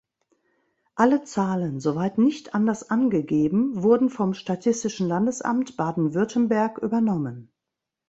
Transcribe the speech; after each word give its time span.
Alle 0.95 1.25
Zahlen, 1.25 1.79
soweit 1.79 2.17
nicht 2.17 2.55
anders 2.55 2.89
angegeben, 2.89 3.83
wurden 3.83 4.09
vom 4.09 4.33
Statistischen 4.33 5.07
Landesamt 5.07 5.77
Baden-Württemberg 5.77 6.79
übernommen. 6.79 7.51